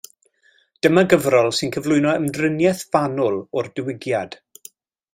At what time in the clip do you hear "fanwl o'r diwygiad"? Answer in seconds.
2.97-4.43